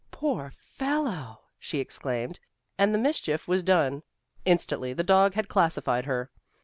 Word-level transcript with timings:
"Poor 0.09 0.49
fellow!" 0.49 1.41
she 1.59 1.77
exclaimed, 1.77 2.39
and 2.75 2.91
the 2.91 2.97
mischief 2.97 3.47
was 3.47 3.61
done. 3.61 4.01
Instantly 4.45 4.93
the 4.93 5.03
dog 5.03 5.35
had 5.35 5.47
classified 5.47 6.05
her. 6.05 6.31